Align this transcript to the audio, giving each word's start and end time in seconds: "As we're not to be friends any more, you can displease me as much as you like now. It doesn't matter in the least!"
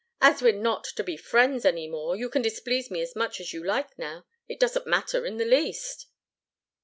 "As 0.19 0.41
we're 0.41 0.51
not 0.51 0.83
to 0.95 1.03
be 1.03 1.15
friends 1.15 1.63
any 1.63 1.87
more, 1.87 2.15
you 2.15 2.27
can 2.27 2.41
displease 2.41 2.89
me 2.89 3.03
as 3.03 3.15
much 3.15 3.39
as 3.39 3.53
you 3.53 3.63
like 3.63 3.99
now. 3.99 4.25
It 4.47 4.59
doesn't 4.59 4.87
matter 4.87 5.27
in 5.27 5.37
the 5.37 5.45
least!" 5.45 6.07